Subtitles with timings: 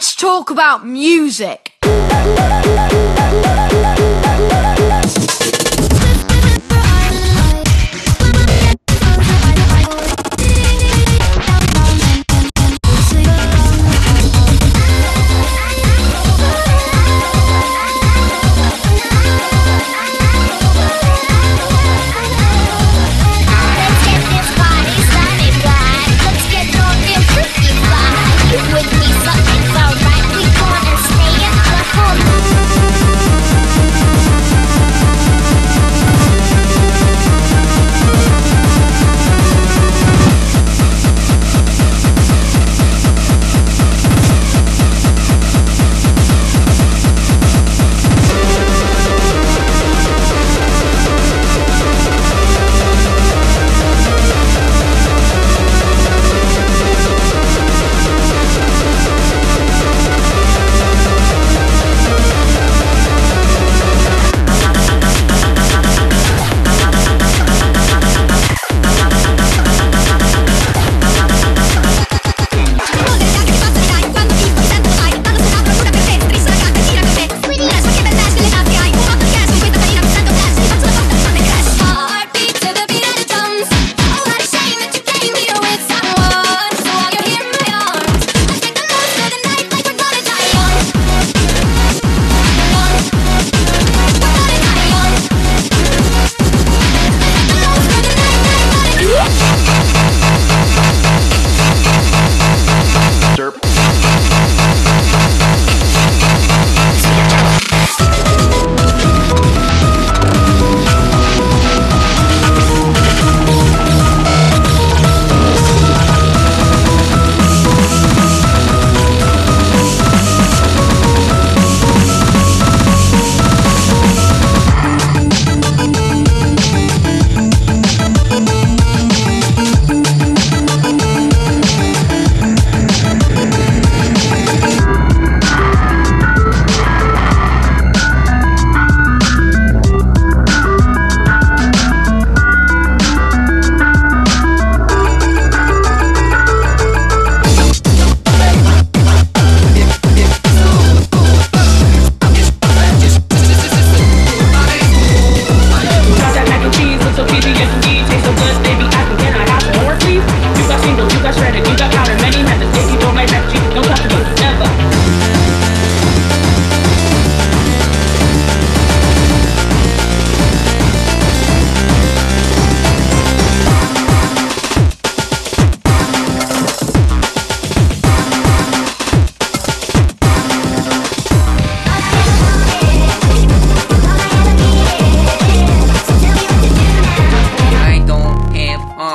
[0.00, 1.74] Let's talk about music.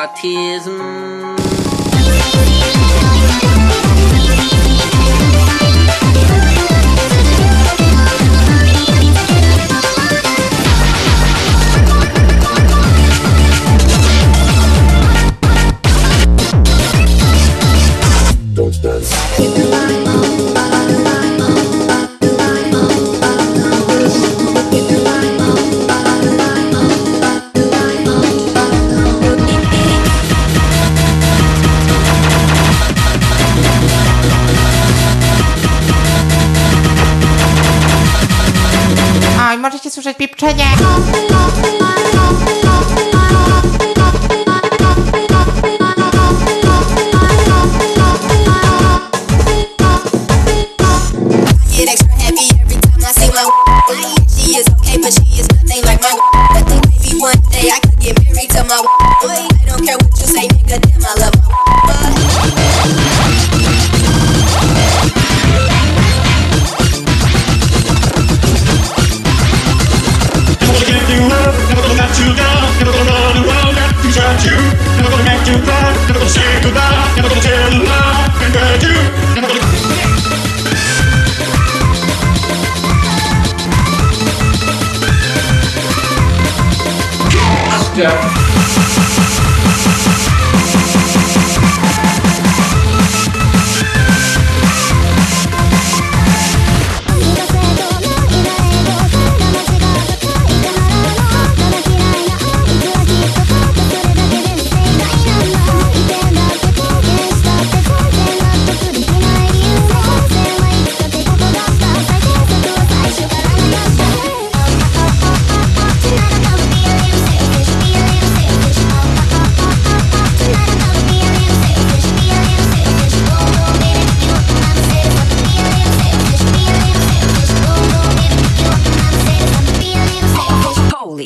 [0.00, 1.39] Autism.
[56.68, 58.82] Think maybe one day I could get married to my
[59.22, 59.30] boy.
[59.30, 61.19] I don't care what you say, nigga, damn, I
[72.18, 74.56] let never gonna run around desert you,
[74.96, 78.54] never gonna make you cry, never gonna say goodbye, never gonna tell a lie and
[78.54, 78.96] hurt you,
[79.34, 79.60] never gonna.
[87.92, 88.49] Thank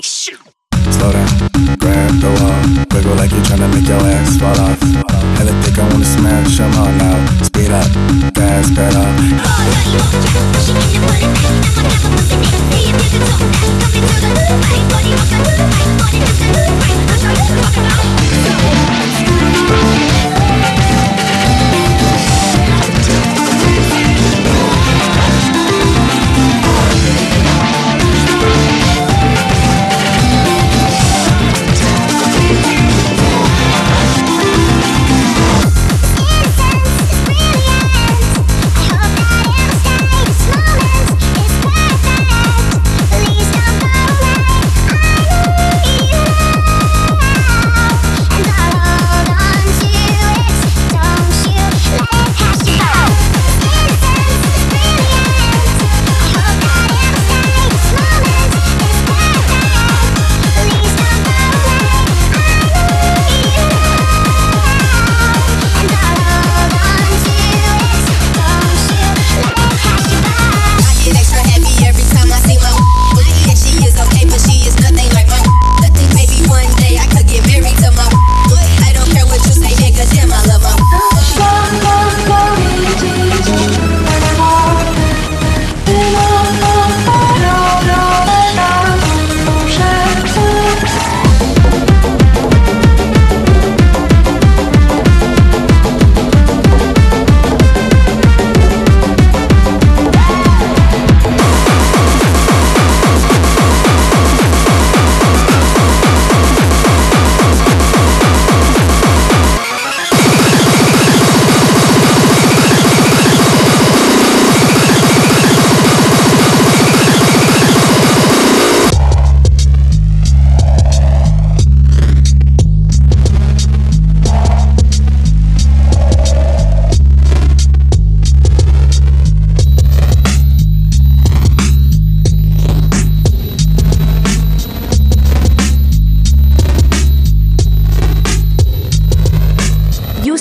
[0.02, 1.28] slow down,
[1.78, 2.62] grab the wall,
[2.92, 4.80] wiggle like you're tryna make your ass fall off.
[5.38, 7.18] Hella thick, I wanna smash 'em all now.
[7.42, 7.86] Speed up,
[8.34, 9.04] fast pedal.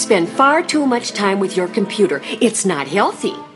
[0.04, 2.22] Spend far too much time with your computer.
[2.42, 3.36] It's not healthy.